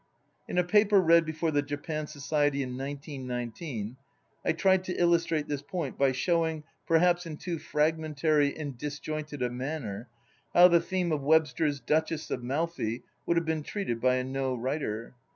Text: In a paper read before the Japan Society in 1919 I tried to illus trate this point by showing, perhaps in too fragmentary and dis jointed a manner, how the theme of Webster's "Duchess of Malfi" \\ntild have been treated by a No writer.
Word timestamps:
In 0.47 0.57
a 0.57 0.63
paper 0.63 0.99
read 0.99 1.25
before 1.25 1.51
the 1.51 1.61
Japan 1.61 2.07
Society 2.07 2.63
in 2.63 2.69
1919 2.75 3.97
I 4.43 4.51
tried 4.51 4.83
to 4.85 4.95
illus 4.95 5.25
trate 5.25 5.47
this 5.47 5.61
point 5.61 5.99
by 5.99 6.11
showing, 6.11 6.63
perhaps 6.87 7.27
in 7.27 7.37
too 7.37 7.59
fragmentary 7.59 8.57
and 8.57 8.75
dis 8.75 8.97
jointed 8.97 9.43
a 9.43 9.51
manner, 9.51 10.09
how 10.55 10.67
the 10.69 10.81
theme 10.81 11.11
of 11.11 11.21
Webster's 11.21 11.79
"Duchess 11.79 12.31
of 12.31 12.41
Malfi" 12.41 13.03
\\ntild 13.27 13.35
have 13.35 13.45
been 13.45 13.61
treated 13.61 14.01
by 14.01 14.15
a 14.15 14.23
No 14.23 14.55
writer. 14.55 15.13